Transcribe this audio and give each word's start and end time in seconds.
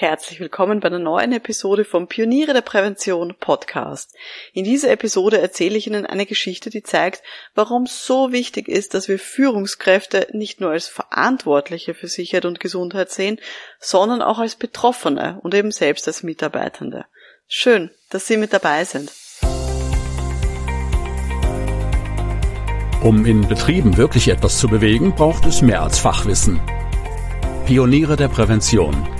herzlich 0.00 0.40
willkommen 0.40 0.80
bei 0.80 0.86
einer 0.86 0.98
neuen 0.98 1.32
Episode 1.32 1.84
vom 1.84 2.06
Pioniere 2.06 2.54
der 2.54 2.62
Prävention 2.62 3.34
Podcast. 3.38 4.16
In 4.54 4.64
dieser 4.64 4.90
Episode 4.90 5.38
erzähle 5.38 5.76
ich 5.76 5.86
Ihnen 5.86 6.06
eine 6.06 6.24
Geschichte, 6.24 6.70
die 6.70 6.82
zeigt, 6.82 7.22
warum 7.54 7.84
so 7.84 8.32
wichtig 8.32 8.66
ist, 8.66 8.94
dass 8.94 9.08
wir 9.08 9.18
Führungskräfte 9.18 10.28
nicht 10.32 10.58
nur 10.58 10.70
als 10.70 10.88
Verantwortliche 10.88 11.92
für 11.92 12.08
Sicherheit 12.08 12.46
und 12.46 12.60
Gesundheit 12.60 13.10
sehen, 13.10 13.38
sondern 13.78 14.22
auch 14.22 14.38
als 14.38 14.56
Betroffene 14.56 15.38
und 15.42 15.54
eben 15.54 15.70
selbst 15.70 16.08
als 16.08 16.22
Mitarbeitende. 16.22 17.04
Schön, 17.46 17.90
dass 18.08 18.26
Sie 18.26 18.38
mit 18.38 18.54
dabei 18.54 18.84
sind. 18.84 19.12
Um 23.02 23.26
in 23.26 23.46
Betrieben 23.46 23.98
wirklich 23.98 24.28
etwas 24.28 24.58
zu 24.58 24.68
bewegen, 24.68 25.14
braucht 25.14 25.44
es 25.44 25.60
mehr 25.60 25.82
als 25.82 25.98
Fachwissen. 25.98 26.58
Pioniere 27.66 28.16
der 28.16 28.28
Prävention. 28.28 29.19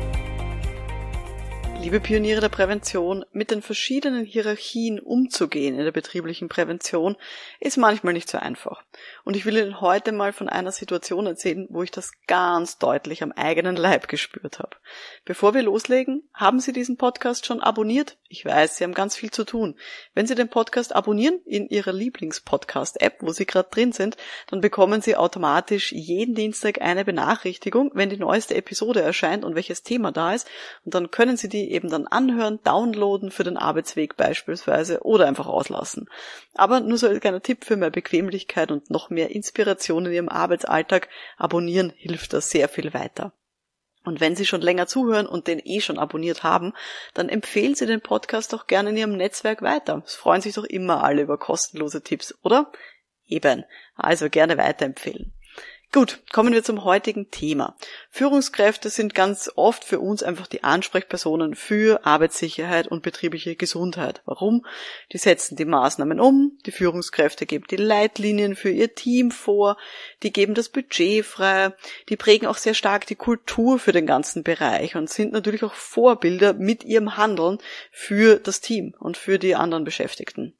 Liebe 1.91 2.03
Pioniere 2.03 2.39
der 2.39 2.47
Prävention, 2.47 3.25
mit 3.33 3.51
den 3.51 3.61
verschiedenen 3.61 4.23
Hierarchien 4.23 4.97
umzugehen 4.97 5.77
in 5.77 5.83
der 5.83 5.91
betrieblichen 5.91 6.47
Prävention 6.47 7.17
ist 7.59 7.75
manchmal 7.75 8.13
nicht 8.13 8.29
so 8.29 8.37
einfach. 8.37 8.81
Und 9.25 9.35
ich 9.35 9.45
will 9.45 9.57
Ihnen 9.57 9.81
heute 9.81 10.13
mal 10.13 10.31
von 10.31 10.47
einer 10.47 10.71
Situation 10.71 11.25
erzählen, 11.27 11.67
wo 11.69 11.83
ich 11.83 11.91
das 11.91 12.13
ganz 12.27 12.77
deutlich 12.77 13.23
am 13.23 13.33
eigenen 13.33 13.75
Leib 13.75 14.07
gespürt 14.07 14.59
habe. 14.59 14.77
Bevor 15.25 15.53
wir 15.53 15.63
loslegen, 15.63 16.23
haben 16.33 16.61
Sie 16.61 16.71
diesen 16.71 16.95
Podcast 16.95 17.45
schon 17.45 17.59
abonniert? 17.59 18.17
Ich 18.29 18.45
weiß, 18.45 18.77
Sie 18.77 18.85
haben 18.85 18.93
ganz 18.93 19.17
viel 19.17 19.31
zu 19.31 19.43
tun. 19.43 19.75
Wenn 20.13 20.27
Sie 20.27 20.35
den 20.35 20.47
Podcast 20.47 20.95
abonnieren 20.95 21.41
in 21.45 21.67
Ihrer 21.67 21.91
Lieblingspodcast-App, 21.91 23.17
wo 23.19 23.33
Sie 23.33 23.45
gerade 23.45 23.67
drin 23.69 23.91
sind, 23.91 24.15
dann 24.47 24.61
bekommen 24.61 25.01
Sie 25.01 25.17
automatisch 25.17 25.91
jeden 25.91 26.35
Dienstag 26.35 26.79
eine 26.79 27.03
Benachrichtigung, 27.03 27.91
wenn 27.95 28.09
die 28.09 28.15
neueste 28.15 28.55
Episode 28.55 29.01
erscheint 29.01 29.43
und 29.43 29.55
welches 29.55 29.83
Thema 29.83 30.13
da 30.13 30.33
ist. 30.33 30.47
Und 30.85 30.95
dann 30.95 31.11
können 31.11 31.35
Sie 31.35 31.49
die 31.49 31.80
eben 31.81 31.89
dann 31.89 32.05
anhören, 32.05 32.59
downloaden 32.63 33.31
für 33.31 33.43
den 33.43 33.57
Arbeitsweg 33.57 34.15
beispielsweise 34.15 35.01
oder 35.01 35.27
einfach 35.27 35.47
auslassen. 35.47 36.07
Aber 36.53 36.79
nur 36.79 36.99
so 36.99 37.07
ein 37.07 37.19
kleiner 37.19 37.41
Tipp 37.41 37.65
für 37.65 37.75
mehr 37.75 37.89
Bequemlichkeit 37.89 38.71
und 38.71 38.91
noch 38.91 39.09
mehr 39.09 39.31
Inspiration 39.31 40.05
in 40.05 40.13
Ihrem 40.13 40.29
Arbeitsalltag. 40.29 41.09
Abonnieren 41.37 41.91
hilft 41.95 42.33
das 42.33 42.51
sehr 42.51 42.69
viel 42.69 42.93
weiter. 42.93 43.33
Und 44.03 44.19
wenn 44.19 44.35
Sie 44.35 44.45
schon 44.45 44.61
länger 44.61 44.85
zuhören 44.85 45.25
und 45.25 45.47
den 45.47 45.59
eh 45.63 45.81
schon 45.81 45.97
abonniert 45.97 46.43
haben, 46.43 46.73
dann 47.13 47.29
empfehlen 47.29 47.75
Sie 47.75 47.87
den 47.87 48.01
Podcast 48.01 48.53
auch 48.53 48.67
gerne 48.67 48.91
in 48.91 48.97
Ihrem 48.97 49.17
Netzwerk 49.17 49.63
weiter. 49.63 50.03
Es 50.05 50.15
freuen 50.15 50.41
sich 50.41 50.53
doch 50.53 50.63
immer 50.63 51.03
alle 51.03 51.23
über 51.23 51.37
kostenlose 51.37 52.03
Tipps, 52.03 52.35
oder? 52.43 52.71
Eben. 53.25 53.65
Also 53.95 54.29
gerne 54.29 54.57
weiterempfehlen. 54.57 55.33
Gut, 55.93 56.21
kommen 56.31 56.53
wir 56.53 56.63
zum 56.63 56.85
heutigen 56.85 57.31
Thema. 57.31 57.75
Führungskräfte 58.09 58.89
sind 58.89 59.13
ganz 59.13 59.51
oft 59.57 59.83
für 59.83 59.99
uns 59.99 60.23
einfach 60.23 60.47
die 60.47 60.63
Ansprechpersonen 60.63 61.53
für 61.53 62.05
Arbeitssicherheit 62.05 62.87
und 62.87 63.03
betriebliche 63.03 63.57
Gesundheit. 63.57 64.21
Warum? 64.23 64.65
Die 65.11 65.17
setzen 65.17 65.57
die 65.57 65.65
Maßnahmen 65.65 66.21
um, 66.21 66.57
die 66.65 66.71
Führungskräfte 66.71 67.45
geben 67.45 67.65
die 67.69 67.75
Leitlinien 67.75 68.55
für 68.55 68.69
ihr 68.69 68.95
Team 68.95 69.31
vor, 69.31 69.75
die 70.23 70.31
geben 70.31 70.53
das 70.53 70.69
Budget 70.69 71.25
frei, 71.25 71.73
die 72.07 72.15
prägen 72.15 72.47
auch 72.47 72.57
sehr 72.57 72.73
stark 72.73 73.05
die 73.07 73.15
Kultur 73.15 73.77
für 73.77 73.91
den 73.91 74.05
ganzen 74.05 74.43
Bereich 74.43 74.95
und 74.95 75.09
sind 75.09 75.33
natürlich 75.33 75.63
auch 75.63 75.73
Vorbilder 75.73 76.53
mit 76.53 76.85
ihrem 76.85 77.17
Handeln 77.17 77.57
für 77.91 78.39
das 78.39 78.61
Team 78.61 78.95
und 78.97 79.17
für 79.17 79.39
die 79.39 79.55
anderen 79.55 79.83
Beschäftigten 79.83 80.53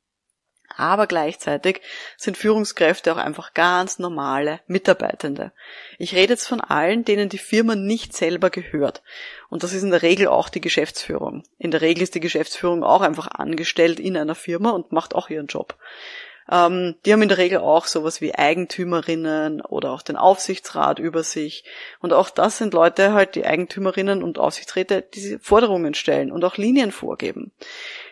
aber 0.82 1.08
gleichzeitig 1.08 1.82
sind 2.18 2.38
Führungskräfte 2.38 3.14
auch 3.14 3.18
einfach 3.18 3.54
ganz 3.54 4.00
normale 4.00 4.60
Mitarbeitende. 4.68 5.52
Ich 6.00 6.16
rede 6.16 6.34
jetzt 6.34 6.48
von 6.48 6.60
allen, 6.60 7.06
denen 7.06 7.30
die 7.30 7.38
Firma 7.38 7.76
nicht 7.76 8.16
selber 8.16 8.50
gehört. 8.50 9.04
Und 9.50 9.64
das 9.64 9.74
ist 9.74 9.84
in 9.84 9.92
der 9.92 10.02
Regel 10.02 10.28
auch 10.28 10.50
die 10.50 10.62
Geschäftsführung. 10.62 11.44
In 11.60 11.72
der 11.72 11.82
Regel 11.82 12.04
ist 12.04 12.16
die 12.16 12.20
Geschäftsführung 12.20 12.84
auch 12.84 13.02
einfach 13.02 13.28
angestellt 13.28 14.00
in 14.00 14.18
einer 14.18 14.36
Firma 14.36 14.72
und 14.72 14.92
macht 14.92 15.14
auch 15.14 15.30
ihren 15.30 15.48
Job. 15.48 15.78
Ähm, 16.52 16.96
die 17.06 17.14
haben 17.14 17.22
in 17.22 17.30
der 17.30 17.38
Regel 17.38 17.60
auch 17.60 17.86
sowas 17.86 18.20
wie 18.22 18.36
Eigentümerinnen 18.36 19.62
oder 19.62 19.92
auch 19.92 20.02
den 20.02 20.18
Aufsichtsrat 20.18 21.00
über 21.00 21.24
sich. 21.24 21.64
Und 22.00 22.14
auch 22.14 22.30
das 22.30 22.58
sind 22.58 22.74
Leute 22.74 23.14
halt, 23.14 23.36
die 23.36 23.46
Eigentümerinnen 23.46 24.22
und 24.22 24.38
Aufsichtsräte, 24.38 25.02
die 25.02 25.38
Forderungen 25.42 25.94
stellen 25.94 26.32
und 26.32 26.44
auch 26.44 26.58
Linien 26.58 26.92
vorgeben. 26.92 27.52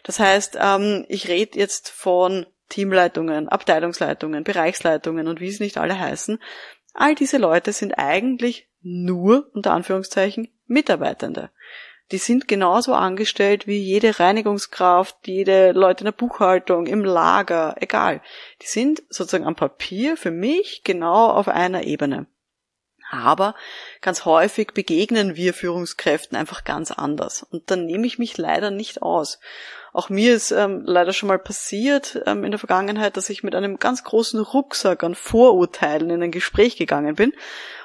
Das 0.04 0.20
heißt, 0.20 0.58
ähm, 0.62 1.06
ich 1.10 1.28
rede 1.28 1.60
jetzt 1.60 1.90
von 1.90 2.46
Teamleitungen, 2.70 3.50
Abteilungsleitungen, 3.50 4.44
Bereichsleitungen 4.44 5.28
und 5.28 5.40
wie 5.40 5.52
sie 5.52 5.64
nicht 5.64 5.78
alle 5.78 6.00
heißen. 6.00 6.40
All 6.94 7.16
diese 7.16 7.38
Leute 7.38 7.74
sind 7.74 7.94
eigentlich 7.98 8.70
nur, 8.82 9.50
unter 9.54 9.74
Anführungszeichen, 9.74 10.48
Mitarbeitende. 10.68 11.50
Die 12.12 12.18
sind 12.18 12.48
genauso 12.48 12.94
angestellt 12.94 13.68
wie 13.68 13.78
jede 13.78 14.20
Reinigungskraft, 14.20 15.28
jede 15.28 15.74
Leute 15.74 16.02
in 16.02 16.06
der 16.06 16.12
Buchhaltung, 16.12 16.88
im 16.88 17.04
Lager, 17.04 17.76
egal. 17.80 18.22
Die 18.62 18.68
sind 18.68 19.04
sozusagen 19.10 19.46
am 19.46 19.56
Papier 19.56 20.18
für 20.18 20.32
mich 20.32 20.82
genau 20.84 21.30
auf 21.30 21.48
einer 21.48 21.84
Ebene. 21.84 22.26
Aber 23.10 23.56
ganz 24.02 24.26
häufig 24.26 24.74
begegnen 24.74 25.36
wir 25.36 25.54
Führungskräften 25.54 26.38
einfach 26.38 26.64
ganz 26.64 26.92
anders. 26.92 27.44
Und 27.50 27.72
dann 27.72 27.86
nehme 27.86 28.06
ich 28.06 28.20
mich 28.20 28.38
leider 28.38 28.70
nicht 28.72 29.02
aus. 29.02 29.40
Auch 29.92 30.10
mir 30.10 30.36
ist 30.36 30.52
ähm, 30.52 30.84
leider 30.86 31.14
schon 31.14 31.28
mal 31.28 31.40
passiert 31.40 32.22
ähm, 32.28 32.44
in 32.44 32.52
der 32.52 32.60
Vergangenheit, 32.60 33.18
dass 33.18 33.30
ich 33.30 33.42
mit 33.42 33.56
einem 33.56 33.80
ganz 33.80 34.04
großen 34.04 34.40
Rucksack 34.40 35.04
an 35.04 35.16
Vorurteilen 35.16 36.12
in 36.12 36.22
ein 36.22 36.32
Gespräch 36.32 36.78
gegangen 36.78 37.16
bin 37.16 37.34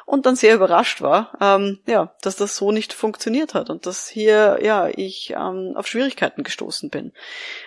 und 0.06 0.26
dann 0.26 0.36
sehr 0.36 0.54
überrascht 0.54 1.00
war, 1.00 1.32
ähm, 1.40 1.80
ja, 1.86 2.14
dass 2.20 2.36
das 2.36 2.56
so 2.56 2.72
nicht 2.72 2.92
funktioniert 2.92 3.54
hat 3.54 3.70
und 3.70 3.86
dass 3.86 4.08
hier, 4.08 4.58
ja, 4.62 4.88
ich 4.88 5.30
ähm, 5.30 5.72
auf 5.76 5.86
Schwierigkeiten 5.86 6.42
gestoßen 6.42 6.90
bin. 6.90 7.12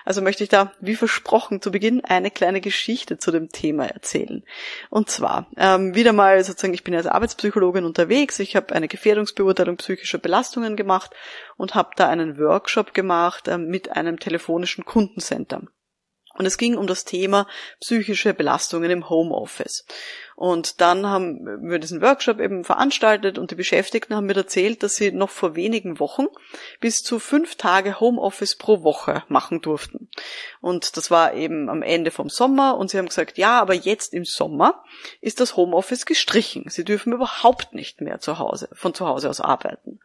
Also 0.06 0.22
möchte 0.22 0.44
ich 0.44 0.50
da, 0.50 0.74
wie 0.80 0.96
versprochen, 0.96 1.62
zu 1.62 1.72
Beginn 1.72 2.04
eine 2.04 2.32
kleine 2.32 2.62
Geschichte 2.62 3.18
zu 3.18 3.32
dem 3.32 3.50
Thema 3.50 3.86
erzählen. 3.86 4.44
Und 4.90 5.10
zwar, 5.10 5.48
ähm, 5.58 5.96
wieder 5.96 6.14
mal 6.14 6.44
sozusagen, 6.44 6.74
ich 6.74 6.84
bin 6.84 6.96
als 6.96 7.08
Arbeitspsychologin 7.08 7.86
unterwegs, 7.86 8.40
ich 8.40 8.56
habe 8.56 8.74
eine 8.74 8.88
Gefährdungsbeurteilung 8.88 9.78
psychischer 9.78 10.20
Belastungen 10.20 10.76
gemacht 10.76 11.12
und 11.58 11.76
habe 11.76 11.92
da 11.96 12.08
einen 12.08 12.38
Workshop 12.38 12.94
gemacht 12.94 13.48
ähm, 13.48 13.68
mit 13.68 13.92
einem 13.96 14.20
telefonischen 14.20 14.86
Kundencenter. 14.86 15.62
Und 16.38 16.46
es 16.46 16.58
ging 16.58 16.78
um 16.78 16.86
das 16.86 17.04
Thema 17.04 17.48
psychische 17.82 18.34
Belastungen 18.34 18.92
im 18.92 19.10
Homeoffice. 19.10 19.86
Und 20.38 20.82
dann 20.82 21.08
haben 21.08 21.68
wir 21.68 21.80
diesen 21.80 22.00
Workshop 22.04 22.40
eben 22.40 22.64
veranstaltet 22.64 23.40
und 23.40 23.50
die 23.50 23.56
Beschäftigten 23.56 24.16
haben 24.16 24.28
mir 24.28 24.36
erzählt, 24.36 24.84
dass 24.84 24.96
sie 24.96 25.12
noch 25.12 25.32
vor 25.32 25.56
wenigen 25.56 26.00
Wochen 26.00 26.28
bis 26.80 26.98
zu 26.98 27.18
fünf 27.18 27.56
Tage 27.56 28.00
Homeoffice 28.00 28.56
pro 28.56 28.84
Woche 28.84 29.24
machen 29.30 29.62
durften. 29.62 30.12
Und 30.62 30.96
das 30.96 31.10
war 31.10 31.34
eben 31.34 31.70
am 31.72 31.82
Ende 31.82 32.12
vom 32.12 32.30
Sommer 32.30 32.78
und 32.78 32.92
sie 32.92 33.00
haben 33.00 33.08
gesagt, 33.08 33.40
ja, 33.40 33.60
aber 33.60 33.74
jetzt 33.74 34.14
im 34.14 34.26
Sommer 34.26 34.84
ist 35.22 35.40
das 35.40 35.58
Homeoffice 35.58 36.06
gestrichen. 36.06 36.66
Sie 36.68 36.84
dürfen 36.84 37.14
überhaupt 37.14 37.74
nicht 37.74 38.02
mehr 38.02 38.20
zu 38.20 38.38
Hause, 38.38 38.70
von 38.74 38.94
zu 38.94 39.08
Hause 39.08 39.32
aus 39.32 39.42
arbeiten. 39.42 40.00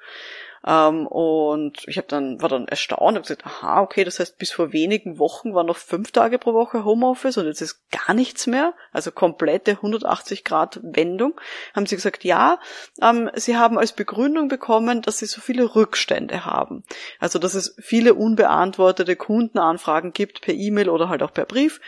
Ähm, 0.64 1.06
und 1.06 1.82
ich 1.88 1.96
habe 1.96 2.06
dann 2.08 2.40
war 2.40 2.48
dann 2.48 2.68
erstaunt 2.68 3.16
und 3.16 3.22
gesagt, 3.22 3.44
aha, 3.44 3.80
okay, 3.80 4.04
das 4.04 4.20
heißt, 4.20 4.38
bis 4.38 4.52
vor 4.52 4.72
wenigen 4.72 5.18
Wochen 5.18 5.54
waren 5.54 5.66
noch 5.66 5.76
fünf 5.76 6.12
Tage 6.12 6.38
pro 6.38 6.54
Woche 6.54 6.84
Homeoffice 6.84 7.36
und 7.36 7.46
jetzt 7.46 7.60
ist 7.60 7.90
gar 7.90 8.14
nichts 8.14 8.46
mehr, 8.46 8.74
also 8.92 9.10
komplette 9.10 9.72
180 9.72 10.12
Grad 10.44 10.80
Wendung. 10.82 11.40
Haben 11.74 11.86
sie 11.86 11.96
gesagt, 11.96 12.24
ja, 12.24 12.58
ähm, 13.00 13.30
sie 13.34 13.56
haben 13.56 13.78
als 13.78 13.92
Begründung 13.92 14.48
bekommen, 14.48 15.02
dass 15.02 15.18
sie 15.18 15.26
so 15.26 15.40
viele 15.40 15.74
Rückstände 15.74 16.44
haben. 16.44 16.84
Also 17.18 17.38
dass 17.38 17.54
es 17.54 17.74
viele 17.78 18.14
unbeantwortete 18.14 19.16
Kundenanfragen 19.16 20.12
gibt 20.12 20.40
per 20.40 20.54
E-Mail 20.54 20.88
oder 20.88 21.08
halt 21.08 21.22
auch 21.22 21.32
per 21.32 21.44
Brief 21.44 21.80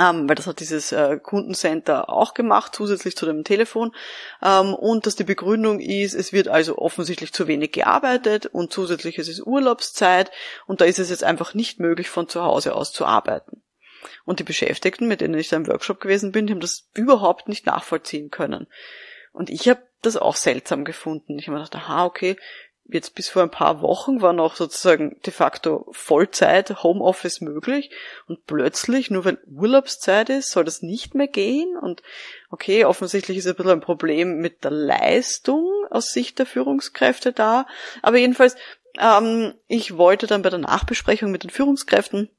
ähm, 0.00 0.28
weil 0.28 0.36
das 0.36 0.46
hat 0.46 0.60
dieses 0.60 0.92
äh, 0.92 1.18
Kundencenter 1.18 2.08
auch 2.08 2.34
gemacht, 2.34 2.74
zusätzlich 2.74 3.16
zu 3.16 3.26
dem 3.26 3.44
Telefon. 3.44 3.92
Ähm, 4.42 4.74
und 4.74 5.06
dass 5.06 5.16
die 5.16 5.24
Begründung 5.24 5.80
ist, 5.80 6.14
es 6.14 6.32
wird 6.32 6.48
also 6.48 6.78
offensichtlich 6.78 7.32
zu 7.32 7.46
wenig 7.46 7.72
gearbeitet 7.72 8.46
und 8.46 8.72
zusätzlich 8.72 9.18
ist 9.18 9.28
es 9.28 9.40
Urlaubszeit 9.40 10.30
und 10.66 10.80
da 10.80 10.86
ist 10.86 10.98
es 10.98 11.10
jetzt 11.10 11.24
einfach 11.24 11.54
nicht 11.54 11.78
möglich, 11.78 12.08
von 12.08 12.28
zu 12.28 12.42
Hause 12.42 12.74
aus 12.74 12.92
zu 12.92 13.04
arbeiten. 13.04 13.62
Und 14.24 14.40
die 14.40 14.44
Beschäftigten, 14.44 15.08
mit 15.08 15.20
denen 15.20 15.38
ich 15.38 15.48
da 15.48 15.56
im 15.56 15.66
Workshop 15.66 16.00
gewesen 16.00 16.32
bin, 16.32 16.46
die 16.46 16.52
haben 16.52 16.60
das 16.60 16.88
überhaupt 16.94 17.48
nicht 17.48 17.66
nachvollziehen 17.66 18.30
können. 18.30 18.66
Und 19.32 19.50
ich 19.50 19.68
habe 19.68 19.82
das 20.02 20.16
auch 20.16 20.36
seltsam 20.36 20.84
gefunden. 20.84 21.38
Ich 21.38 21.46
habe 21.46 21.56
mir 21.56 21.64
gedacht, 21.64 21.82
aha, 21.82 22.04
okay, 22.04 22.36
jetzt 22.84 23.14
bis 23.14 23.28
vor 23.28 23.42
ein 23.42 23.50
paar 23.50 23.80
Wochen 23.80 24.20
war 24.20 24.32
noch 24.32 24.56
sozusagen 24.56 25.18
de 25.24 25.32
facto 25.32 25.86
Vollzeit 25.92 26.82
Homeoffice 26.82 27.40
möglich 27.40 27.90
und 28.26 28.46
plötzlich, 28.46 29.10
nur 29.10 29.24
wenn 29.24 29.38
Urlaubszeit 29.46 30.28
ist, 30.28 30.50
soll 30.50 30.64
das 30.64 30.82
nicht 30.82 31.14
mehr 31.14 31.28
gehen 31.28 31.76
und 31.76 32.02
okay, 32.50 32.84
offensichtlich 32.84 33.38
ist 33.38 33.46
ein 33.46 33.54
bisschen 33.54 33.72
ein 33.72 33.80
Problem 33.80 34.38
mit 34.38 34.64
der 34.64 34.72
Leistung 34.72 35.70
aus 35.90 36.12
Sicht 36.12 36.38
der 36.38 36.46
Führungskräfte 36.46 37.32
da, 37.32 37.66
aber 38.02 38.18
jedenfalls, 38.18 38.56
ähm, 38.98 39.54
ich 39.68 39.96
wollte 39.96 40.26
dann 40.26 40.42
bei 40.42 40.50
der 40.50 40.58
Nachbesprechung 40.58 41.30
mit 41.30 41.44
den 41.44 41.50
Führungskräften 41.50 42.30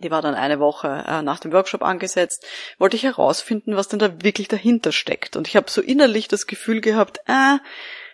die 0.00 0.10
war 0.10 0.22
dann 0.22 0.34
eine 0.34 0.58
Woche 0.60 1.04
äh, 1.06 1.22
nach 1.22 1.40
dem 1.40 1.52
Workshop 1.52 1.82
angesetzt, 1.82 2.46
wollte 2.78 2.96
ich 2.96 3.04
herausfinden, 3.04 3.76
was 3.76 3.88
denn 3.88 3.98
da 3.98 4.22
wirklich 4.22 4.48
dahinter 4.48 4.92
steckt. 4.92 5.36
Und 5.36 5.46
ich 5.48 5.56
habe 5.56 5.70
so 5.70 5.80
innerlich 5.80 6.28
das 6.28 6.46
Gefühl 6.46 6.80
gehabt, 6.80 7.20
äh, 7.26 7.58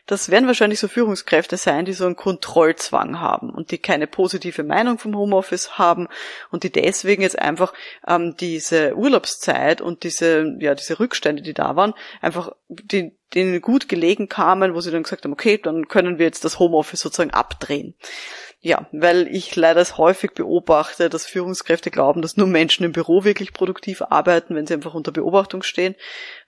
das 0.07 0.31
werden 0.31 0.47
wahrscheinlich 0.47 0.79
so 0.79 0.87
Führungskräfte 0.87 1.57
sein, 1.57 1.85
die 1.85 1.93
so 1.93 2.07
einen 2.07 2.15
Kontrollzwang 2.15 3.19
haben 3.19 3.51
und 3.51 3.73
die 3.73 3.79
keine 3.79 4.07
positive 4.07 4.63
Meinung 4.63 4.99
vom 4.99 5.17
Homeoffice 5.17 5.79
haben 5.79 6.07
und 6.53 6.63
die 6.63 6.71
deswegen 6.71 7.23
jetzt 7.23 7.39
einfach 7.39 7.75
ähm, 8.07 8.37
diese 8.39 8.97
Urlaubszeit 8.97 9.81
und 9.81 10.05
diese, 10.05 10.57
ja, 10.61 10.77
diese 10.77 11.01
Rückstände, 11.01 11.43
die 11.43 11.55
da 11.55 11.75
waren, 11.75 11.93
einfach 12.21 12.53
die, 12.69 13.16
denen 13.35 13.61
gut 13.61 13.89
gelegen 13.89 14.29
kamen, 14.29 14.75
wo 14.75 14.81
sie 14.81 14.91
dann 14.91 15.03
gesagt 15.03 15.25
haben, 15.25 15.33
okay, 15.33 15.59
dann 15.59 15.89
können 15.89 16.19
wir 16.19 16.27
jetzt 16.27 16.45
das 16.45 16.59
Homeoffice 16.59 17.01
sozusagen 17.01 17.33
abdrehen. 17.33 17.95
Ja, 18.61 18.89
weil 18.91 19.29
ich 19.29 19.55
leider 19.55 19.81
es 19.81 19.99
häufig 19.99 20.33
beobachte, 20.33 21.09
dass 21.09 21.27
Führungskräfte 21.27 21.91
glauben, 21.91 22.23
dass 22.23 22.37
nur 22.37 22.47
Menschen 22.47 22.85
im 22.85 22.93
Büro 22.93 23.23
wirklich 23.23 23.53
produktiv 23.53 24.03
arbeiten, 24.03 24.55
wenn 24.55 24.67
sie 24.67 24.75
einfach 24.75 24.95
unter 24.95 25.13
Beobachtung 25.13 25.63
stehen. 25.63 25.95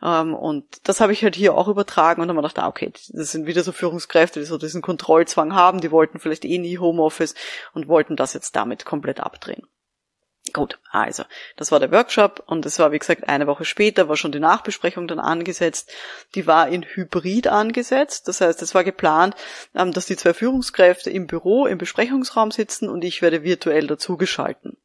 Ähm, 0.02 0.34
und 0.34 0.64
das 0.84 1.00
habe 1.00 1.12
ich 1.12 1.22
halt 1.22 1.36
hier 1.36 1.54
auch 1.54 1.68
übertragen 1.68 2.22
und 2.22 2.28
dann 2.28 2.36
habe 2.36 2.46
ich 2.46 2.54
gedacht, 2.54 2.64
ah, 2.64 2.68
okay, 2.68 2.92
das 3.12 3.30
sind 3.30 3.46
wieder 3.46 3.62
so 3.62 3.72
Führungskräfte, 3.72 4.40
die 4.40 4.46
so 4.46 4.58
diesen 4.58 4.82
Kontrollzwang 4.82 5.54
haben, 5.54 5.80
die 5.80 5.90
wollten 5.90 6.18
vielleicht 6.18 6.44
eh 6.44 6.58
nie 6.58 6.78
Homeoffice 6.78 7.34
und 7.72 7.88
wollten 7.88 8.16
das 8.16 8.32
jetzt 8.32 8.56
damit 8.56 8.84
komplett 8.84 9.20
abdrehen. 9.20 9.66
Gut, 10.52 10.78
also, 10.90 11.24
das 11.56 11.72
war 11.72 11.80
der 11.80 11.92
Workshop 11.92 12.42
und 12.46 12.64
es 12.64 12.78
war, 12.78 12.92
wie 12.92 12.98
gesagt, 12.98 13.28
eine 13.28 13.46
Woche 13.46 13.64
später 13.64 14.08
war 14.08 14.16
schon 14.16 14.32
die 14.32 14.40
Nachbesprechung 14.40 15.08
dann 15.08 15.18
angesetzt. 15.18 15.92
Die 16.34 16.46
war 16.46 16.68
in 16.68 16.82
Hybrid 16.82 17.48
angesetzt. 17.48 18.28
Das 18.28 18.40
heißt, 18.40 18.62
es 18.62 18.74
war 18.74 18.84
geplant, 18.84 19.34
ähm, 19.74 19.92
dass 19.92 20.06
die 20.06 20.16
zwei 20.16 20.34
Führungskräfte 20.34 21.10
im 21.10 21.26
Büro, 21.26 21.66
im 21.66 21.78
Besprechungsraum 21.78 22.50
sitzen 22.50 22.88
und 22.88 23.04
ich 23.04 23.20
werde 23.22 23.42
virtuell 23.42 23.86
dazugeschalten. 23.86 24.76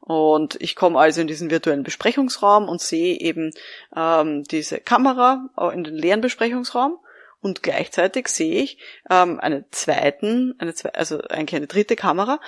Und 0.00 0.56
ich 0.60 0.76
komme 0.76 0.98
also 0.98 1.20
in 1.20 1.26
diesen 1.26 1.50
virtuellen 1.50 1.82
Besprechungsraum 1.82 2.68
und 2.68 2.80
sehe 2.80 3.18
eben 3.18 3.50
ähm, 3.94 4.44
diese 4.44 4.78
Kamera 4.78 5.48
in 5.72 5.84
den 5.84 5.94
leeren 5.94 6.20
Besprechungsraum 6.20 6.98
und 7.40 7.62
gleichzeitig 7.62 8.28
sehe 8.28 8.62
ich 8.62 8.78
ähm, 9.10 9.40
einen 9.40 9.64
zweiten, 9.70 10.54
eine, 10.58 10.74
also 10.94 11.20
eigentlich 11.22 11.56
eine 11.56 11.66
dritte 11.66 11.96
Kamera, 11.96 12.40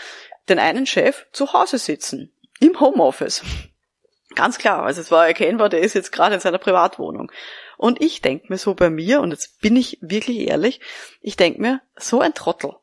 den 0.48 0.58
einen 0.58 0.86
Chef 0.86 1.26
zu 1.32 1.52
Hause 1.52 1.78
sitzen 1.78 2.32
im 2.60 2.78
Homeoffice. 2.80 3.42
Ganz 4.34 4.58
klar, 4.58 4.84
also 4.84 5.00
es 5.00 5.10
war 5.10 5.26
erkennbar, 5.26 5.68
der 5.68 5.80
ist 5.80 5.94
jetzt 5.94 6.12
gerade 6.12 6.34
in 6.34 6.40
seiner 6.40 6.58
Privatwohnung. 6.58 7.32
Und 7.76 8.02
ich 8.02 8.20
denk 8.20 8.50
mir 8.50 8.58
so 8.58 8.74
bei 8.74 8.90
mir, 8.90 9.20
und 9.20 9.30
jetzt 9.30 9.60
bin 9.60 9.76
ich 9.76 9.98
wirklich 10.00 10.48
ehrlich, 10.48 10.80
ich 11.20 11.36
denk 11.36 11.58
mir, 11.58 11.80
so 11.96 12.20
ein 12.20 12.34
Trottel. 12.34 12.74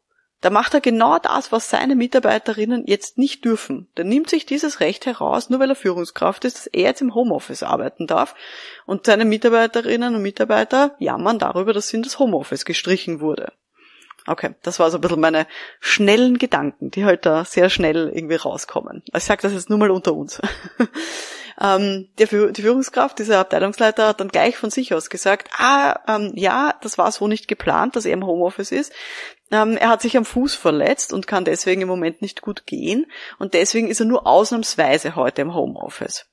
Da 0.42 0.50
macht 0.50 0.74
er 0.74 0.81
genau 0.81 1.18
das, 1.18 1.51
was 1.51 1.69
seine 1.69 1.95
Mitarbeiterinnen 1.95 2.86
jetzt 2.86 3.18
nicht 3.18 3.45
dürfen. 3.45 3.88
Der 3.98 4.06
nimmt 4.06 4.30
sich 4.30 4.45
dieses 4.45 4.80
Recht 4.80 5.06
heraus, 5.06 5.50
nur 5.50 5.60
weil 5.60 5.69
er 5.69 5.75
Führungskraft 5.75 6.45
ist, 6.45 6.57
dass 6.57 6.68
er 6.68 6.83
jetzt 6.83 7.01
im 7.01 7.16
Homeoffice 7.16 7.63
arbeiten 7.63 8.06
darf. 8.06 8.36
Und 8.86 9.06
seine 9.06 9.25
Mitarbeiterinnen 9.25 10.13
und 10.13 10.22
Mitarbeiter 10.22 10.95
jammern 11.00 11.39
darüber, 11.39 11.74
dass 11.74 11.88
sie 11.88 11.98
in 11.98 12.04
das 12.04 12.19
Homeoffice 12.19 12.66
gestrichen 12.66 13.22
wurde. 13.22 13.54
Okay, 14.27 14.56
das 14.63 14.80
war 14.80 14.89
so 14.89 14.98
ein 14.98 15.01
bisschen 15.01 15.19
meine 15.19 15.45
schnellen 15.80 16.38
Gedanken, 16.38 16.89
die 16.89 17.06
halt 17.06 17.25
da 17.25 17.45
sehr 17.45 17.69
schnell 17.69 18.12
irgendwie 18.13 18.36
rauskommen. 18.36 19.04
Also 19.12 19.24
ich 19.24 19.27
sage 19.27 19.44
das 19.44 19.54
jetzt 19.54 19.69
nur 19.69 19.77
mal 19.77 19.92
unter 19.92 20.13
uns. 20.13 20.42
ähm, 21.62 22.10
die, 22.18 22.25
Führungskraft, 22.25 23.19
dieser 23.19 23.39
Abteilungsleiter, 23.39 24.07
hat 24.07 24.19
dann 24.19 24.30
gleich 24.30 24.57
von 24.57 24.72
sich 24.72 24.94
aus 24.95 25.12
gesagt, 25.12 25.50
ah, 25.57 26.00
ähm, 26.07 26.31
ja, 26.36 26.74
das 26.81 26.98
war 26.98 27.12
so 27.12 27.27
nicht 27.27 27.48
geplant, 27.48 27.95
dass 27.95 28.06
er 28.06 28.13
im 28.13 28.25
Homeoffice 28.25 28.72
ist. 28.72 28.92
Ähm, 29.51 29.77
er 29.77 29.89
hat 29.89 30.01
sich 30.01 30.18
am 30.18 30.25
Fuß 30.25 30.56
verletzt 30.56 31.13
und 31.13 31.27
kann 31.27 31.45
deswegen 31.45 31.81
im 31.81 31.88
Moment 31.88 32.24
nicht 32.24 32.42
gut 32.42 32.66
gehen 32.66 33.06
und 33.38 33.54
deswegen 33.54 33.89
ist 33.89 34.00
er 34.00 34.07
nur 34.07 34.25
ausnahmsweise 34.25 35.16
heute 35.16 35.44
im 35.44 35.54
Homeoffice. 35.54 36.25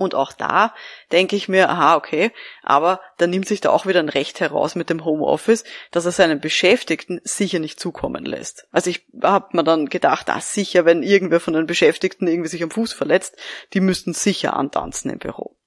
Und 0.00 0.14
auch 0.14 0.32
da 0.32 0.74
denke 1.12 1.36
ich 1.36 1.50
mir, 1.50 1.68
aha, 1.68 1.94
okay, 1.94 2.32
aber 2.62 3.02
da 3.18 3.26
nimmt 3.26 3.46
sich 3.46 3.60
da 3.60 3.68
auch 3.68 3.84
wieder 3.84 4.00
ein 4.00 4.08
Recht 4.08 4.40
heraus 4.40 4.74
mit 4.74 4.88
dem 4.88 5.04
Homeoffice, 5.04 5.62
dass 5.90 6.06
er 6.06 6.10
seinen 6.10 6.40
Beschäftigten 6.40 7.20
sicher 7.22 7.58
nicht 7.58 7.78
zukommen 7.78 8.24
lässt. 8.24 8.66
Also 8.72 8.88
ich 8.88 9.04
habe 9.22 9.48
mir 9.52 9.62
dann 9.62 9.90
gedacht, 9.90 10.30
ah, 10.30 10.40
sicher, 10.40 10.86
wenn 10.86 11.02
irgendwer 11.02 11.38
von 11.38 11.52
den 11.52 11.66
Beschäftigten 11.66 12.26
irgendwie 12.26 12.48
sich 12.48 12.62
am 12.62 12.70
Fuß 12.70 12.94
verletzt, 12.94 13.36
die 13.74 13.80
müssten 13.80 14.14
sicher 14.14 14.56
antanzen 14.56 15.10
im 15.10 15.18
Büro. 15.18 15.58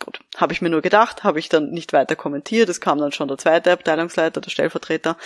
Gut, 0.00 0.18
habe 0.36 0.52
ich 0.52 0.60
mir 0.60 0.70
nur 0.70 0.82
gedacht, 0.82 1.22
habe 1.22 1.38
ich 1.38 1.48
dann 1.48 1.70
nicht 1.70 1.92
weiter 1.92 2.16
kommentiert. 2.16 2.68
Es 2.68 2.80
kam 2.80 2.98
dann 2.98 3.12
schon 3.12 3.28
der 3.28 3.38
zweite 3.38 3.70
Abteilungsleiter, 3.70 4.40
der 4.40 4.50
Stellvertreter, 4.50 5.16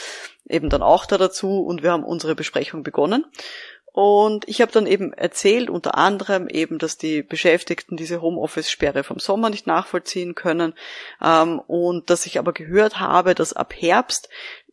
eben 0.46 0.68
dann 0.68 0.82
auch 0.82 1.06
da 1.06 1.16
dazu 1.16 1.62
und 1.62 1.82
wir 1.82 1.92
haben 1.92 2.04
unsere 2.04 2.34
Besprechung 2.34 2.82
begonnen. 2.82 3.24
Und 3.92 4.48
ich 4.48 4.62
habe 4.62 4.72
dann 4.72 4.86
eben 4.86 5.12
erzählt, 5.12 5.68
unter 5.68 5.98
anderem 5.98 6.48
eben, 6.48 6.78
dass 6.78 6.96
die 6.96 7.22
Beschäftigten 7.22 7.96
diese 7.96 8.22
Homeoffice-Sperre 8.22 9.04
vom 9.04 9.18
Sommer 9.18 9.50
nicht 9.50 9.66
nachvollziehen 9.66 10.34
können 10.34 10.72
ähm, 11.22 11.60
und 11.66 12.08
dass 12.08 12.24
ich 12.24 12.38
aber 12.38 12.54
gehört 12.54 13.00
habe, 13.00 13.34
dass 13.34 13.52
ab 13.52 13.74
Herbst 13.76 14.30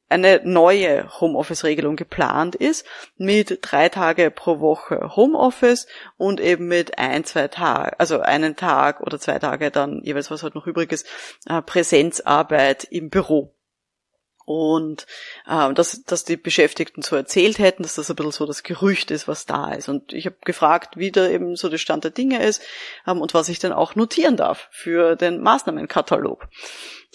eine 0.08 0.42
neue 0.44 1.08
Homeoffice-Regelung 1.20 1.96
geplant 1.96 2.56
ist 2.56 2.86
mit 3.18 3.60
drei 3.62 3.90
Tage 3.90 4.32
pro 4.32 4.60
Woche 4.60 5.16
Homeoffice 5.16 5.88
und 6.18 6.40
eben 6.40 6.68
mit 6.68 6.98
ein, 6.98 7.24
zwei 7.26 7.48
Tagen, 7.48 7.96
also 8.00 8.20
einen 8.22 8.56
Tag 8.56 9.02
oder 9.02 9.20
zwei 9.20 9.38
Tage 9.38 9.70
dann 9.70 10.02
jeweils, 10.04 10.32
was 10.32 10.44
halt 10.44 10.56
noch 10.56 10.66
übrig 10.66 10.92
ist, 10.92 11.06
äh, 11.48 11.62
Präsenzarbeit 11.62 12.86
im 12.86 13.10
Büro 13.10 13.54
und 14.50 15.06
äh, 15.48 15.72
dass, 15.76 16.04
dass 16.06 16.24
die 16.24 16.36
Beschäftigten 16.36 17.04
so 17.04 17.16
erzählt 17.16 17.60
hätten, 17.60 17.84
dass 17.84 17.94
das 17.94 18.10
ein 18.10 18.16
bisschen 18.16 18.32
so 18.32 18.48
das 18.48 18.64
Gerücht 18.64 19.12
ist, 19.12 19.28
was 19.28 19.46
da 19.46 19.72
ist. 19.74 19.90
Und 19.90 20.12
ich 20.12 20.26
habe 20.26 20.38
gefragt, 20.44 20.98
wie 20.98 21.12
da 21.12 21.30
eben 21.30 21.56
so 21.56 21.70
der 21.70 21.78
Stand 21.78 22.04
der 22.04 22.10
Dinge 22.10 22.44
ist 22.44 22.60
ähm, 23.06 23.22
und 23.22 23.36
was 23.36 23.48
ich 23.50 23.60
dann 23.60 23.74
auch 23.74 23.94
notieren 23.94 24.38
darf 24.38 24.68
für 24.72 25.16
den 25.16 25.40
Maßnahmenkatalog. 25.44 26.48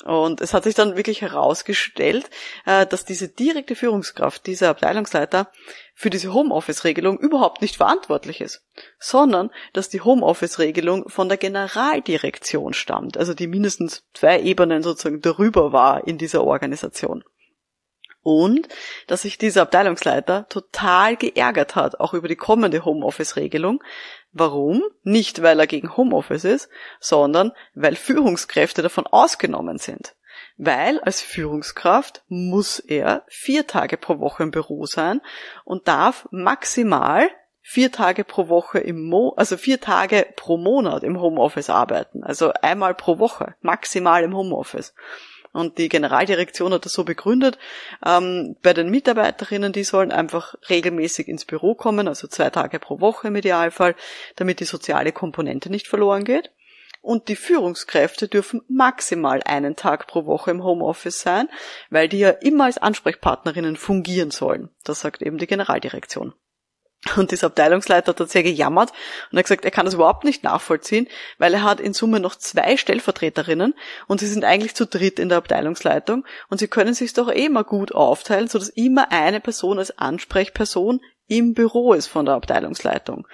Und 0.02 0.40
es 0.40 0.52
hat 0.52 0.64
sich 0.64 0.74
dann 0.74 0.96
wirklich 0.96 1.22
herausgestellt, 1.22 2.28
äh, 2.66 2.84
dass 2.84 3.04
diese 3.04 3.28
direkte 3.28 3.76
Führungskraft, 3.76 4.46
dieser 4.46 4.70
Abteilungsleiter, 4.70 5.52
für 5.94 6.10
diese 6.10 6.34
Homeoffice-Regelung 6.34 7.18
überhaupt 7.18 7.62
nicht 7.62 7.76
verantwortlich 7.76 8.40
ist, 8.40 8.64
sondern 8.98 9.50
dass 9.72 9.88
die 9.88 10.00
Homeoffice-Regelung 10.00 11.08
von 11.08 11.28
der 11.28 11.38
Generaldirektion 11.38 12.74
stammt, 12.74 13.16
also 13.16 13.34
die 13.34 13.46
mindestens 13.46 14.04
zwei 14.12 14.40
Ebenen 14.40 14.82
sozusagen 14.82 15.20
darüber 15.20 15.72
war 15.72 16.06
in 16.06 16.18
dieser 16.18 16.42
Organisation. 16.42 17.22
Und 18.24 18.68
dass 19.06 19.22
sich 19.22 19.38
dieser 19.38 19.62
Abteilungsleiter 19.62 20.48
total 20.48 21.14
geärgert 21.14 21.76
hat, 21.76 22.00
auch 22.00 22.14
über 22.14 22.26
die 22.26 22.36
kommende 22.36 22.84
Homeoffice-Regelung. 22.84 23.82
Warum? 24.34 24.82
Nicht, 25.02 25.42
weil 25.42 25.58
er 25.58 25.66
gegen 25.66 25.96
Homeoffice 25.96 26.44
ist, 26.44 26.68
sondern 27.00 27.52
weil 27.74 27.96
Führungskräfte 27.96 28.82
davon 28.82 29.06
ausgenommen 29.06 29.78
sind 29.78 30.14
weil 30.56 31.00
als 31.00 31.20
Führungskraft 31.20 32.22
muss 32.28 32.78
er 32.78 33.24
vier 33.28 33.66
Tage 33.66 33.96
pro 33.96 34.18
Woche 34.18 34.42
im 34.42 34.50
Büro 34.50 34.86
sein 34.86 35.20
und 35.64 35.88
darf 35.88 36.28
maximal 36.30 37.28
vier 37.60 37.90
Tage 37.90 38.24
pro 38.24 38.48
Woche 38.48 38.78
im 38.78 39.04
Mo, 39.04 39.32
also 39.36 39.56
vier 39.56 39.80
Tage 39.80 40.26
pro 40.36 40.58
Monat 40.58 41.02
im 41.02 41.20
Homeoffice 41.20 41.70
arbeiten. 41.70 42.22
Also 42.22 42.52
einmal 42.60 42.94
pro 42.94 43.18
Woche, 43.18 43.54
maximal 43.62 44.22
im 44.22 44.36
Homeoffice. 44.36 44.94
Und 45.54 45.78
die 45.78 45.88
Generaldirektion 45.88 46.74
hat 46.74 46.84
das 46.84 46.92
so 46.92 47.04
begründet, 47.04 47.58
ähm, 48.04 48.56
bei 48.62 48.74
den 48.74 48.90
Mitarbeiterinnen, 48.90 49.72
die 49.72 49.84
sollen 49.84 50.12
einfach 50.12 50.56
regelmäßig 50.68 51.28
ins 51.28 51.46
Büro 51.46 51.74
kommen, 51.74 52.08
also 52.08 52.26
zwei 52.26 52.50
Tage 52.50 52.78
pro 52.78 53.00
Woche 53.00 53.28
im 53.28 53.36
Idealfall, 53.36 53.94
damit 54.36 54.60
die 54.60 54.64
soziale 54.64 55.12
Komponente 55.12 55.70
nicht 55.70 55.86
verloren 55.86 56.24
geht 56.24 56.50
und 57.04 57.28
die 57.28 57.36
Führungskräfte 57.36 58.28
dürfen 58.28 58.62
maximal 58.66 59.42
einen 59.44 59.76
Tag 59.76 60.06
pro 60.06 60.24
Woche 60.24 60.50
im 60.50 60.64
Homeoffice 60.64 61.20
sein, 61.20 61.48
weil 61.90 62.08
die 62.08 62.18
ja 62.18 62.30
immer 62.30 62.64
als 62.64 62.78
Ansprechpartnerinnen 62.78 63.76
fungieren 63.76 64.30
sollen. 64.30 64.70
Das 64.84 65.00
sagt 65.00 65.22
eben 65.22 65.38
die 65.38 65.46
Generaldirektion. 65.46 66.32
Und 67.16 67.30
dieser 67.30 67.48
Abteilungsleiter 67.48 68.14
hat 68.18 68.30
sehr 68.30 68.42
gejammert 68.42 68.92
und 69.30 69.38
hat 69.38 69.44
gesagt, 69.44 69.64
er 69.64 69.70
kann 69.70 69.84
das 69.84 69.94
überhaupt 69.94 70.24
nicht 70.24 70.42
nachvollziehen, 70.42 71.06
weil 71.38 71.52
er 71.54 71.62
hat 71.62 71.80
in 71.80 71.92
Summe 71.92 72.18
noch 72.18 72.34
zwei 72.34 72.76
Stellvertreterinnen 72.76 73.74
und 74.06 74.20
sie 74.20 74.26
sind 74.26 74.44
eigentlich 74.44 74.74
zu 74.74 74.86
dritt 74.86 75.18
in 75.18 75.28
der 75.28 75.38
Abteilungsleitung 75.38 76.24
und 76.48 76.58
sie 76.58 76.68
können 76.68 76.94
sich 76.94 77.12
doch 77.12 77.30
eh 77.30 77.44
immer 77.44 77.64
gut 77.64 77.92
aufteilen, 77.92 78.48
sodass 78.48 78.70
immer 78.70 79.12
eine 79.12 79.40
Person 79.40 79.78
als 79.78 79.98
Ansprechperson 79.98 81.00
im 81.28 81.54
Büro 81.54 81.92
ist 81.92 82.06
von 82.06 82.24
der 82.24 82.34
Abteilungsleitung. 82.34 83.26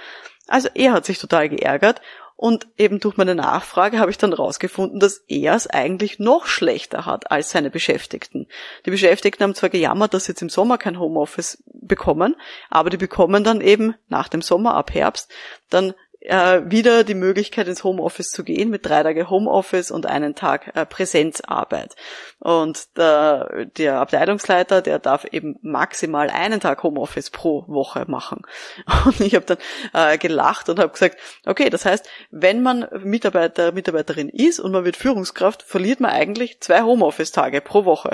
Also 0.49 0.69
er 0.75 0.93
hat 0.93 1.07
sich 1.07 1.19
total 1.19 1.49
geärgert 1.49 2.01
Und 2.41 2.69
eben 2.79 3.01
durch 3.01 3.19
meine 3.19 3.35
Nachfrage 3.35 3.99
habe 3.99 4.11
ich 4.11 4.17
dann 4.17 4.33
rausgefunden, 4.33 4.99
dass 4.99 5.23
er 5.29 5.55
es 5.55 5.67
eigentlich 5.67 6.19
noch 6.19 6.47
schlechter 6.47 7.05
hat 7.05 7.31
als 7.31 7.51
seine 7.51 7.69
Beschäftigten. 7.69 8.47
Die 8.87 8.91
Beschäftigten 8.91 9.45
haben 9.45 9.55
zwar 9.55 9.69
gejammert, 9.69 10.15
dass 10.15 10.25
sie 10.25 10.33
jetzt 10.33 10.41
im 10.41 10.49
Sommer 10.49 10.79
kein 10.79 10.99
Homeoffice 10.99 11.63
bekommen, 11.67 12.37
aber 12.71 12.89
die 12.89 12.97
bekommen 12.97 13.45
dann 13.45 13.61
eben 13.61 13.95
nach 14.09 14.29
dem 14.29 14.41
Sommer 14.41 14.75
ab 14.75 14.95
Herbst 14.95 15.31
dann 15.69 15.93
äh, 16.21 16.63
wieder 16.65 17.05
die 17.05 17.15
Möglichkeit 17.15 17.67
ins 17.67 17.83
Homeoffice 17.83 18.29
zu 18.29 18.45
gehen 18.45 18.71
mit 18.71 18.87
drei 18.87 19.03
Tage 19.03 19.31
Homeoffice 19.31 19.91
und 19.91 20.07
einen 20.07 20.35
Tag 20.35 20.77
äh, 20.77 20.85
Präsenzarbeit. 20.85 21.97
Und 22.39 22.97
der, 22.97 23.67
der 23.77 24.01
Abteilungsleiter, 24.01 24.83
der 24.83 24.99
darf 24.99 25.25
eben 25.25 25.57
maximal 25.63 26.29
einen 26.31 26.61
Tag 26.61 26.83
Homeoffice 26.83 27.31
pro 27.31 27.65
Woche 27.67 28.05
machen. 28.07 28.43
Und 29.05 29.21
ich 29.21 29.35
habe 29.35 29.47
dann 29.47 29.59
äh, 29.93 30.19
gelacht 30.19 30.69
und 30.69 30.79
habe 30.79 30.93
gesagt, 30.93 31.19
okay, 31.47 31.71
das 31.71 31.85
heißt, 31.85 32.09
wenn 32.31 32.63
man 32.63 32.87
Mitarbeiter, 33.03 33.73
Mitarbeiterin 33.73 34.29
ist 34.29 34.61
und 34.61 34.73
man 34.73 34.85
wird 34.85 34.97
Führungskraft, 34.97 35.63
verliert 35.63 36.01
man 36.01 36.11
eigentlich 36.11 36.61
zwei 36.61 36.83
Homeoffice-Tage 36.83 37.61
pro 37.61 37.85
Woche. 37.85 38.11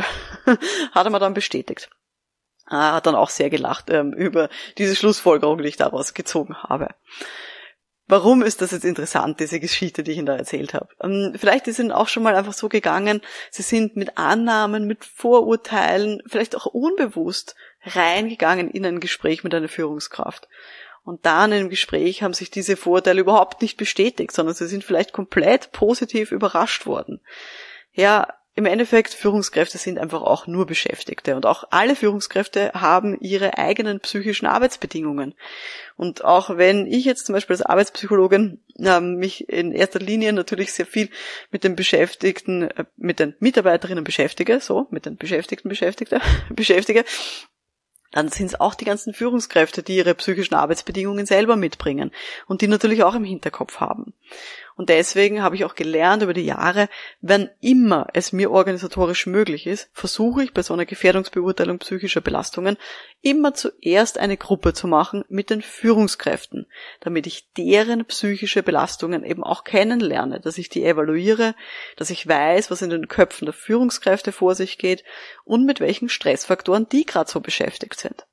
Hat 0.92 1.06
er 1.06 1.10
mir 1.10 1.18
dann 1.18 1.34
bestätigt. 1.34 1.90
Er 2.68 2.94
hat 2.94 3.06
dann 3.06 3.14
auch 3.14 3.30
sehr 3.30 3.48
gelacht 3.48 3.90
ähm, 3.90 4.12
über 4.12 4.48
diese 4.76 4.96
Schlussfolgerung, 4.96 5.58
die 5.58 5.68
ich 5.68 5.76
daraus 5.76 6.14
gezogen 6.14 6.56
habe. 6.64 6.88
Warum 8.08 8.42
ist 8.42 8.62
das 8.62 8.70
jetzt 8.70 8.84
interessant, 8.84 9.40
diese 9.40 9.58
Geschichte, 9.58 10.04
die 10.04 10.12
ich 10.12 10.18
Ihnen 10.18 10.26
da 10.26 10.36
erzählt 10.36 10.74
habe? 10.74 10.88
Ähm, 11.02 11.34
vielleicht 11.36 11.66
ist 11.66 11.80
Ihnen 11.80 11.90
auch 11.90 12.06
schon 12.06 12.22
mal 12.22 12.36
einfach 12.36 12.52
so 12.52 12.68
gegangen, 12.68 13.20
Sie 13.50 13.62
sind 13.62 13.96
mit 13.96 14.16
Annahmen, 14.16 14.86
mit 14.86 15.04
Vorurteilen, 15.04 16.22
vielleicht 16.26 16.56
auch 16.56 16.66
unbewusst 16.66 17.56
reingegangen 17.82 18.70
in 18.70 18.86
ein 18.86 19.00
Gespräch 19.00 19.42
mit 19.42 19.54
einer 19.54 19.68
Führungskraft. 19.68 20.48
Und 21.02 21.26
dann 21.26 21.52
im 21.52 21.68
Gespräch 21.68 22.22
haben 22.22 22.34
sich 22.34 22.50
diese 22.50 22.76
Vorurteile 22.76 23.20
überhaupt 23.20 23.62
nicht 23.62 23.76
bestätigt, 23.76 24.32
sondern 24.32 24.54
Sie 24.54 24.66
sind 24.66 24.84
vielleicht 24.84 25.12
komplett 25.12 25.72
positiv 25.72 26.32
überrascht 26.32 26.86
worden. 26.86 27.20
Ja, 27.92 28.28
im 28.56 28.64
Endeffekt, 28.64 29.12
Führungskräfte 29.12 29.76
sind 29.76 29.98
einfach 29.98 30.22
auch 30.22 30.46
nur 30.46 30.64
Beschäftigte 30.64 31.36
und 31.36 31.44
auch 31.44 31.64
alle 31.70 31.94
Führungskräfte 31.94 32.72
haben 32.72 33.20
ihre 33.20 33.58
eigenen 33.58 34.00
psychischen 34.00 34.46
Arbeitsbedingungen. 34.46 35.34
Und 35.96 36.24
auch 36.24 36.56
wenn 36.56 36.86
ich 36.86 37.04
jetzt 37.04 37.26
zum 37.26 37.34
Beispiel 37.34 37.52
als 37.52 37.62
Arbeitspsychologin 37.62 38.62
äh, 38.78 39.00
mich 39.00 39.50
in 39.50 39.72
erster 39.72 39.98
Linie 39.98 40.32
natürlich 40.32 40.72
sehr 40.72 40.86
viel 40.86 41.10
mit 41.50 41.64
den 41.64 41.76
Beschäftigten, 41.76 42.62
äh, 42.62 42.86
mit 42.96 43.20
den 43.20 43.34
Mitarbeiterinnen 43.40 44.04
beschäftige, 44.04 44.58
so, 44.60 44.86
mit 44.90 45.04
den 45.04 45.18
Beschäftigten 45.18 45.68
beschäftigte, 45.68 46.22
beschäftige, 46.50 47.04
dann 48.12 48.30
sind 48.30 48.46
es 48.46 48.58
auch 48.58 48.74
die 48.74 48.86
ganzen 48.86 49.12
Führungskräfte, 49.12 49.82
die 49.82 49.96
ihre 49.96 50.14
psychischen 50.14 50.54
Arbeitsbedingungen 50.54 51.26
selber 51.26 51.56
mitbringen 51.56 52.10
und 52.46 52.62
die 52.62 52.68
natürlich 52.68 53.02
auch 53.02 53.14
im 53.14 53.24
Hinterkopf 53.24 53.80
haben. 53.80 54.14
Und 54.76 54.90
deswegen 54.90 55.42
habe 55.42 55.56
ich 55.56 55.64
auch 55.64 55.74
gelernt 55.74 56.22
über 56.22 56.34
die 56.34 56.44
Jahre, 56.44 56.90
wenn 57.22 57.48
immer 57.62 58.08
es 58.12 58.34
mir 58.34 58.50
organisatorisch 58.50 59.26
möglich 59.26 59.66
ist, 59.66 59.88
versuche 59.94 60.44
ich 60.44 60.52
bei 60.52 60.62
so 60.62 60.74
einer 60.74 60.84
Gefährdungsbeurteilung 60.84 61.78
psychischer 61.78 62.20
Belastungen 62.20 62.76
immer 63.22 63.54
zuerst 63.54 64.18
eine 64.18 64.36
Gruppe 64.36 64.74
zu 64.74 64.86
machen 64.86 65.24
mit 65.28 65.48
den 65.48 65.62
Führungskräften, 65.62 66.66
damit 67.00 67.26
ich 67.26 67.50
deren 67.54 68.04
psychische 68.04 68.62
Belastungen 68.62 69.24
eben 69.24 69.42
auch 69.42 69.64
kennenlerne, 69.64 70.40
dass 70.40 70.58
ich 70.58 70.68
die 70.68 70.84
evaluiere, 70.84 71.54
dass 71.96 72.10
ich 72.10 72.28
weiß, 72.28 72.70
was 72.70 72.82
in 72.82 72.90
den 72.90 73.08
Köpfen 73.08 73.46
der 73.46 73.54
Führungskräfte 73.54 74.30
vor 74.30 74.54
sich 74.54 74.76
geht 74.76 75.04
und 75.44 75.64
mit 75.64 75.80
welchen 75.80 76.10
Stressfaktoren 76.10 76.86
die 76.86 77.06
gerade 77.06 77.30
so 77.30 77.40
beschäftigt 77.40 77.98
sind 77.98 78.26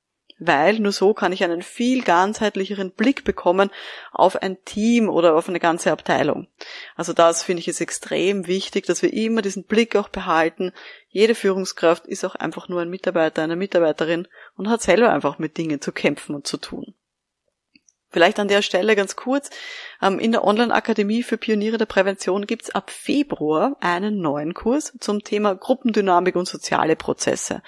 weil 0.48 0.80
nur 0.80 0.92
so 0.92 1.14
kann 1.14 1.32
ich 1.32 1.44
einen 1.44 1.62
viel 1.62 2.04
ganzheitlicheren 2.04 2.92
Blick 2.92 3.24
bekommen 3.24 3.70
auf 4.12 4.42
ein 4.42 4.64
Team 4.66 5.10
oder 5.10 5.36
auf 5.36 5.50
eine 5.50 5.60
ganze 5.60 5.92
Abteilung. 5.92 6.48
Also 6.96 7.14
das 7.14 7.44
finde 7.44 7.62
ich 7.62 7.68
ist 7.68 7.82
extrem 7.82 8.48
wichtig, 8.48 8.86
dass 8.86 9.02
wir 9.02 9.14
immer 9.14 9.42
diesen 9.42 9.64
Blick 9.64 9.96
auch 9.96 10.10
behalten. 10.10 10.72
Jede 11.10 11.36
Führungskraft 11.36 12.08
ist 12.08 12.24
auch 12.26 12.36
einfach 12.36 12.70
nur 12.70 12.82
ein 12.82 12.90
Mitarbeiter, 12.90 13.44
eine 13.44 13.56
Mitarbeiterin 13.56 14.28
und 14.56 14.70
hat 14.70 14.82
selber 14.82 15.12
einfach 15.12 15.40
mit 15.40 15.58
Dingen 15.58 15.82
zu 15.82 15.92
kämpfen 15.92 16.36
und 16.36 16.48
zu 16.48 16.58
tun. 16.58 16.94
Vielleicht 18.14 18.40
an 18.40 18.48
der 18.48 18.62
Stelle 18.62 18.96
ganz 18.96 19.16
kurz. 19.16 19.50
Ähm, 20.00 20.20
in 20.20 20.32
der 20.32 20.44
Online-Akademie 20.44 21.24
für 21.24 21.38
Pioniere 21.38 21.80
der 21.80 21.88
Prävention 21.88 22.46
gibt's 22.46 22.70
ab 22.70 22.92
Februar 22.92 23.76
einen 23.80 24.22
neuen 24.22 24.54
Kurs 24.54 24.94
zum 25.00 25.24
Thema 25.24 25.56
Gruppendynamik 25.56 26.36
und 26.36 26.48
soziale 26.48 26.96
Prozesse. 26.96 27.64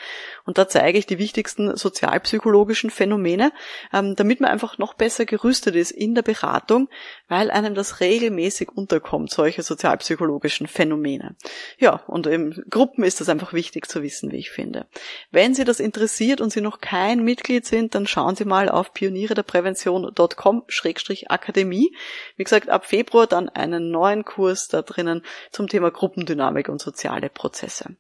Und 0.46 0.60
da 0.60 0.68
zeige 0.68 1.00
ich 1.00 1.08
die 1.08 1.18
wichtigsten 1.18 1.75
sozialpsychologischen 1.75 2.92
Phänomene, 2.92 3.52
ähm, 3.92 4.16
damit 4.16 4.40
man 4.40 4.52
einfach 4.52 4.78
noch 4.78 4.94
besser 4.94 5.25
gerüstet 5.25 5.75
ist 5.75 5.90
in 5.90 6.14
der 6.14 6.22
Beratung, 6.22 6.90
weil 7.28 7.50
einem 7.50 7.74
das 7.74 8.00
regelmäßig 8.00 8.70
unterkommt, 8.70 9.32
solche 9.32 9.64
sozialpsychologischen 9.64 10.68
Phänomene. 10.68 11.36
Ja, 11.80 12.04
und 12.06 12.28
in 12.28 12.64
Gruppen 12.70 13.04
ist 13.04 13.20
das 13.20 13.30
einfach 13.30 13.54
wichtig 13.54 13.90
zu 13.90 14.04
wissen, 14.04 14.32
wie 14.32 14.38
ich 14.38 14.52
finde. 14.52 14.86
Wenn 15.32 15.56
Sie 15.56 15.64
das 15.64 15.80
interessiert 15.80 16.40
und 16.40 16.52
Sie 16.52 16.62
noch 16.62 16.82
kein 16.82 17.24
Mitglied 17.24 17.66
sind, 17.66 17.96
dann 17.96 18.06
schauen 18.06 18.36
Sie 18.36 18.46
mal 18.46 18.70
auf 18.70 18.94
pioniere 18.94 19.34
der 19.34 19.42
Prävention.com 19.42 20.35
akademie 20.38 21.96
Wie 22.36 22.44
gesagt, 22.44 22.70
ab 22.70 22.86
Februar 22.86 23.27
dann 23.27 23.50
einen 23.50 23.92
neuen 23.92 24.25
Kurs 24.25 24.68
da 24.68 24.82
drinnen 24.82 25.24
zum 25.51 25.68
Thema 25.68 25.92
Gruppendynamik 25.92 26.70
und 26.70 26.82
soziale 26.82 27.30
Prozesse. 27.30 27.96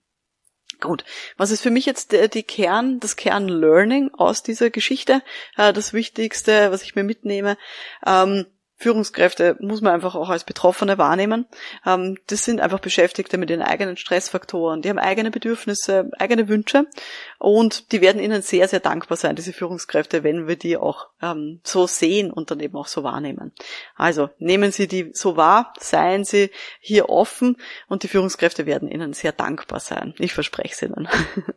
Gut, 0.81 1.05
was 1.37 1.51
ist 1.51 1.61
für 1.61 1.69
mich 1.69 1.85
jetzt 1.85 2.11
die 2.11 2.43
Kern, 2.43 2.99
das 2.99 3.15
Kernlearning 3.15 4.13
aus 4.13 4.43
dieser 4.43 4.69
Geschichte? 4.69 5.21
Äh, 5.55 5.73
das 5.73 5.93
Wichtigste, 5.93 6.71
was 6.71 6.83
ich 6.83 6.95
mir 6.95 7.03
mitnehme. 7.03 7.57
Ähm, 8.05 8.45
Führungskräfte 8.77 9.55
muss 9.61 9.81
man 9.81 9.93
einfach 9.93 10.15
auch 10.15 10.29
als 10.29 10.43
Betroffene 10.43 10.97
wahrnehmen. 10.97 11.45
Ähm, 11.85 12.17
das 12.27 12.43
sind 12.43 12.59
einfach 12.59 12.79
Beschäftigte 12.79 13.37
mit 13.37 13.49
ihren 13.49 13.61
eigenen 13.61 13.95
Stressfaktoren, 13.95 14.81
die 14.81 14.89
haben 14.89 14.99
eigene 14.99 15.31
Bedürfnisse, 15.31 16.09
eigene 16.19 16.49
Wünsche 16.49 16.85
und 17.39 17.91
die 17.93 18.01
werden 18.01 18.21
ihnen 18.21 18.41
sehr, 18.41 18.67
sehr 18.67 18.81
dankbar 18.81 19.17
sein, 19.17 19.35
diese 19.35 19.53
Führungskräfte, 19.53 20.23
wenn 20.23 20.47
wir 20.47 20.57
die 20.57 20.77
auch 20.77 21.07
ähm, 21.21 21.61
so 21.63 21.87
sehen 21.87 22.31
und 22.31 22.51
dann 22.51 22.59
eben 22.59 22.75
auch 22.75 22.87
so 22.87 23.03
wahrnehmen. 23.03 23.53
Also 23.95 24.29
nehmen 24.39 24.71
Sie 24.71 24.87
die 24.87 25.11
so 25.13 25.37
wahr, 25.37 25.73
seien 25.79 26.25
Sie 26.25 26.51
hier 26.79 27.09
offen 27.09 27.57
und 27.87 28.03
die 28.03 28.07
Führungskräfte 28.09 28.65
werden 28.65 28.89
Ihnen 28.89 29.13
sehr 29.13 29.31
dankbar 29.31 29.79
sein. 29.79 30.13
Ich 30.19 30.33
verspreche 30.33 30.73
es 30.73 30.81
Ihnen. 30.81 31.07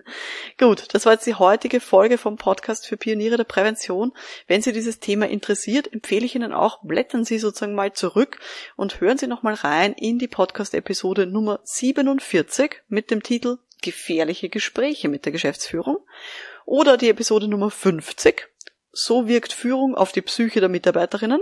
Gut, 0.59 0.95
das 0.95 1.05
war 1.05 1.15
jetzt 1.15 1.27
die 1.27 1.35
heutige 1.35 1.81
Folge 1.81 2.17
vom 2.17 2.37
Podcast 2.37 2.87
für 2.87 2.97
Pioniere 2.97 3.37
der 3.37 3.45
Prävention. 3.45 4.13
Wenn 4.47 4.63
Sie 4.63 4.73
dieses 4.73 5.01
Thema 5.01 5.29
interessiert, 5.29 5.93
empfehle 5.93 6.25
ich 6.25 6.35
Ihnen 6.35 6.53
auch, 6.53 6.79
blättern 7.09 7.25
Sie 7.25 7.39
sozusagen 7.39 7.75
mal 7.75 7.95
zurück 7.95 8.39
und 8.77 9.01
hören 9.01 9.17
Sie 9.17 9.27
nochmal 9.27 9.55
rein 9.55 9.95
in 9.95 10.19
die 10.19 10.29
Podcast-Episode 10.29 11.25
Nummer 11.25 11.61
47 11.65 12.83
mit 12.89 13.11
dem 13.11 13.23
Titel 13.23 13.57
Gefährliche 13.81 14.51
Gespräche 14.51 15.09
mit 15.09 15.25
der 15.25 15.33
Geschäftsführung 15.33 15.99
oder 16.67 16.99
die 16.99 17.09
Episode 17.09 17.49
Nummer 17.49 17.71
50 17.71 18.47
So 18.93 19.27
wirkt 19.27 19.55
Führung 19.55 19.95
auf 19.95 20.13
die 20.13 20.21
Psyche 20.21 20.61
der 20.61 20.69
Mitarbeiterinnen 20.69 21.41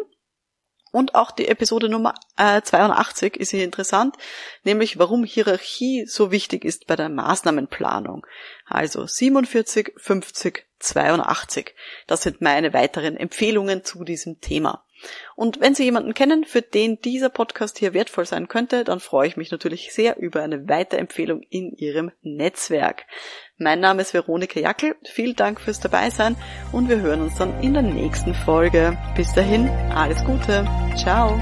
und 0.93 1.17
auch 1.17 1.33
die 1.33 1.49
Episode 1.49 1.89
Nummer 1.89 2.15
äh, 2.37 2.63
82 2.63 3.37
ist 3.37 3.51
hier 3.51 3.65
interessant, 3.65 4.15
nämlich 4.63 5.01
warum 5.01 5.25
Hierarchie 5.25 6.07
so 6.07 6.31
wichtig 6.31 6.65
ist 6.65 6.87
bei 6.87 6.95
der 6.95 7.09
Maßnahmenplanung. 7.09 8.25
Also 8.67 9.05
47, 9.05 9.95
50, 9.97 10.65
82. 10.79 11.75
Das 12.07 12.23
sind 12.23 12.41
meine 12.41 12.73
weiteren 12.73 13.17
Empfehlungen 13.17 13.83
zu 13.83 14.05
diesem 14.05 14.41
Thema. 14.41 14.86
Und 15.35 15.61
wenn 15.61 15.75
Sie 15.75 15.85
jemanden 15.85 16.15
kennen, 16.15 16.45
für 16.45 16.63
den 16.63 17.01
dieser 17.01 17.29
Podcast 17.29 17.79
hier 17.79 17.95
wertvoll 17.95 18.27
sein 18.27 18.49
könnte, 18.49 18.85
dann 18.85 19.01
freue 19.01 19.29
ich 19.29 19.37
mich 19.37 19.51
natürlich 19.51 19.93
sehr 19.93 20.19
über 20.19 20.43
eine 20.43 20.69
Weiterempfehlung 20.69 21.43
in 21.51 21.73
Ihrem 21.73 22.13
Netzwerk. 22.23 23.07
Mein 23.59 23.81
Name 23.81 24.03
ist 24.03 24.15
Veronika 24.15 24.61
Jackel. 24.61 24.97
Vielen 25.05 25.37
Dank 25.37 25.61
fürs 25.61 25.81
Dabeisein 25.81 26.37
und 26.73 26.89
wir 26.89 27.01
hören 27.01 27.23
uns 27.23 27.37
dann 27.37 27.63
in 27.63 27.75
der 27.75 27.83
nächsten 27.83 28.35
Folge. 28.35 28.99
Bis 29.17 29.33
dahin, 29.33 29.69
alles 29.69 30.25
Gute. 30.25 30.67
Ciao. 30.97 31.41